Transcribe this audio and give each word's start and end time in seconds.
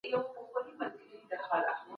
د 0.03 0.03
تاريخ 0.07 0.15
پاڼې 0.53 0.71
له 0.79 0.83
عبرتونو 0.87 1.17
څخه 1.29 1.55
ډکې 1.65 1.83
دي. 1.85 1.89